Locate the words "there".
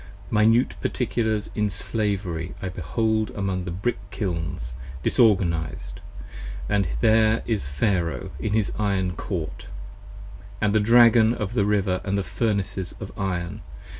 7.01-7.43